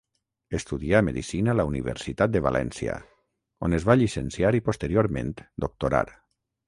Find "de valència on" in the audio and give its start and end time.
2.37-3.79